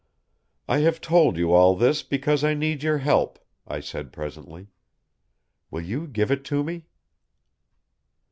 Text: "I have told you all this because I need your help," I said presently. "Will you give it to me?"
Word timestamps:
"I 0.67 0.79
have 0.79 0.99
told 0.99 1.37
you 1.37 1.53
all 1.53 1.75
this 1.75 2.01
because 2.01 2.43
I 2.43 2.55
need 2.55 2.81
your 2.81 2.97
help," 2.97 3.37
I 3.67 3.79
said 3.81 4.11
presently. 4.11 4.65
"Will 5.69 5.81
you 5.83 6.07
give 6.07 6.31
it 6.31 6.43
to 6.45 6.63
me?" 6.63 6.87